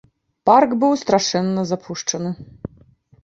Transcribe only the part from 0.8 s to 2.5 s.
быў страшэнна запушчаны.